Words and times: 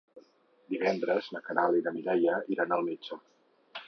Divendres 0.75 1.27
na 1.35 1.41
Queralt 1.49 1.79
i 1.79 1.83
na 1.89 1.93
Mireia 1.99 2.39
iran 2.55 2.73
al 2.79 2.89
metge. 2.89 3.19